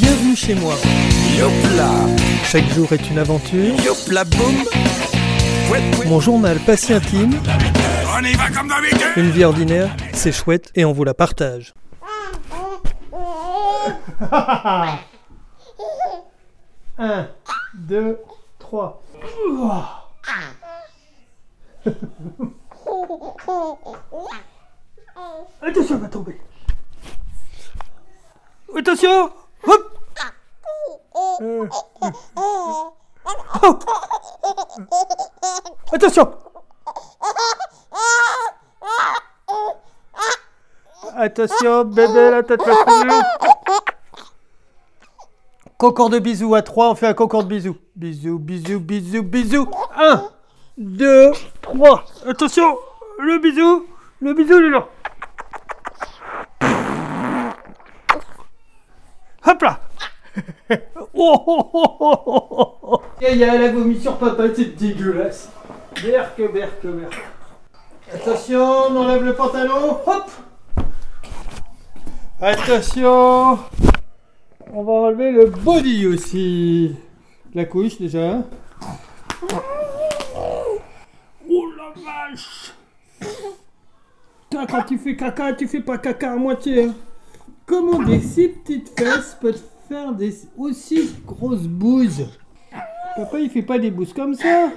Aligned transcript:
Bienvenue 0.00 0.34
chez 0.34 0.54
moi. 0.54 0.74
Yopla, 1.38 1.90
Chaque 2.44 2.64
jour 2.70 2.90
est 2.92 3.10
une 3.10 3.18
aventure. 3.18 3.74
yopla 3.84 4.24
boum. 4.24 4.54
Mon 6.06 6.20
journal 6.20 6.58
pas 6.60 6.76
si 6.76 6.94
intime. 6.94 7.38
On 8.16 8.24
y 8.24 8.32
va 8.32 8.48
comme 8.50 8.68
d'habitude. 8.68 9.00
Une 9.16 9.30
vie 9.30 9.44
ordinaire, 9.44 9.94
c'est 10.14 10.32
chouette 10.32 10.70
et 10.74 10.84
on 10.86 10.92
vous 10.92 11.04
la 11.04 11.12
partage. 11.14 11.74
Un, 16.98 17.28
deux, 17.74 18.18
trois. 18.58 19.02
Attention, 25.62 25.94
elle 25.96 26.00
va 26.00 26.08
tomber. 26.08 26.40
Attention 28.76 29.30
Hop 29.66 29.96
Euh. 31.42 31.66
Attention 35.92 36.32
Attention, 41.16 41.84
bébé, 41.84 42.30
la 42.30 42.42
tête 42.42 42.60
va. 42.64 42.74
Concours 45.78 46.10
de 46.10 46.18
bisous 46.18 46.54
à 46.54 46.62
3, 46.62 46.90
on 46.90 46.94
fait 46.94 47.06
un 47.06 47.14
concours 47.14 47.44
de 47.44 47.48
bisous. 47.48 47.76
Bisous, 47.96 48.38
bisous, 48.38 48.80
bisous, 48.80 49.22
bisous. 49.22 49.68
1, 49.96 50.22
2, 50.78 51.32
3. 51.62 52.04
Attention, 52.26 52.78
le 53.18 53.38
bisou, 53.38 53.86
le 54.20 54.34
bisou, 54.34 54.54
est 54.58 54.70
là. 54.70 54.86
Hop 59.50 59.62
là. 59.62 59.80
Oh, 61.12 61.42
oh, 61.44 61.70
oh, 61.74 61.96
oh, 62.00 62.18
oh, 62.26 62.78
oh. 62.82 63.00
A 63.20 63.72
vomi 63.72 64.00
sur 64.00 64.16
papa, 64.16 64.44
c'est 64.54 64.76
dégueulasse. 64.76 65.50
Berque, 66.00 66.52
berque, 66.52 66.86
berque. 66.86 67.24
Attention, 68.14 68.60
on 68.88 68.96
enlève 68.96 69.24
le 69.24 69.34
pantalon. 69.34 69.98
Hop 70.06 70.30
Attention 72.40 73.58
On 74.72 74.84
va 74.84 74.92
enlever 74.92 75.32
le 75.32 75.46
body 75.46 76.06
aussi. 76.06 76.94
La 77.52 77.64
couche 77.64 77.98
déjà. 77.98 78.38
Oh 81.48 81.64
la 81.76 81.92
vache 82.00 82.72
Toi, 84.48 84.64
quand 84.70 84.82
tu 84.84 84.96
fais 84.96 85.16
caca, 85.16 85.52
tu 85.54 85.66
fais 85.66 85.80
pas 85.80 85.98
caca 85.98 86.32
à 86.32 86.36
moitié. 86.36 86.84
hein. 86.84 86.94
Comment 87.70 88.02
des 88.02 88.18
si 88.20 88.48
petites 88.48 88.98
fesses 88.98 89.38
peuvent 89.40 89.62
faire 89.88 90.12
des 90.12 90.34
aussi 90.58 91.14
grosses 91.24 91.68
bouses 91.68 92.26
Papa, 93.14 93.38
il 93.38 93.48
fait 93.48 93.62
pas 93.62 93.78
des 93.78 93.92
bouses 93.92 94.12
comme 94.12 94.34
ça. 94.34 94.70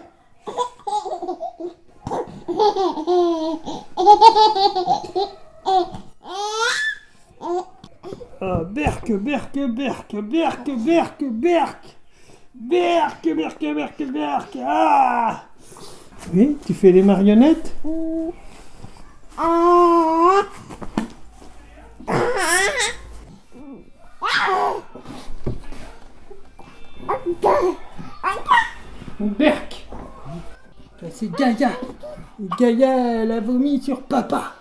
Ah, 8.39 8.63
berque, 8.69 9.11
berque, 9.13 9.59
berque, 9.69 10.15
berque, 10.21 10.71
berque, 10.77 11.23
berque. 11.31 11.97
Berque, 12.53 13.35
berque, 13.35 13.73
berque, 13.73 14.03
berque. 14.03 14.57
Ah 14.63 15.45
Oui, 16.31 16.57
tu 16.63 16.75
fais 16.75 16.91
les 16.91 17.01
marionnettes? 17.01 17.73
Ça, 30.99 31.07
C'est 31.11 31.31
Gaïa 31.31 31.71
Gaïa, 32.59 33.23
elle 33.23 33.31
a 33.31 33.39
vomi 33.39 33.81
sur 33.81 34.01
papa 34.01 34.55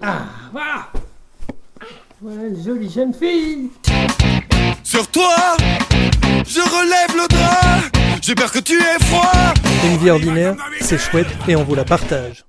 Ah, 0.00 0.24
voilà 0.50 0.88
Voilà, 2.20 2.42
jolie 2.64 2.90
jeune 2.90 3.12
fille 3.12 3.70
Sur 4.82 5.06
toi, 5.08 5.36
je 6.46 6.60
relève 6.60 7.16
le 7.16 7.28
drap. 7.28 8.18
J'ai 8.22 8.34
peur 8.34 8.50
que 8.50 8.60
tu 8.60 8.74
aies 8.80 9.04
froid. 9.04 9.54
Une 9.84 9.96
vie 9.98 10.10
ordinaire, 10.10 10.56
c'est 10.80 10.98
chouette 10.98 11.28
et 11.48 11.56
on 11.56 11.64
vous 11.64 11.74
la 11.74 11.84
partage. 11.84 12.44